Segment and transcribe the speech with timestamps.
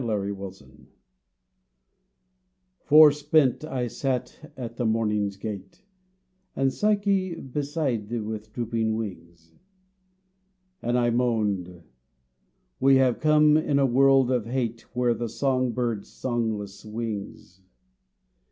[0.03, 0.85] 76 TO PSYCHE
[2.85, 5.83] FORESPENT I sat at the morning's gate
[6.55, 9.53] And Psyche beside with drooping wings,
[10.81, 11.83] And I moaned,"
[12.79, 17.61] We have come in a world of hate Where the song bird songless wings."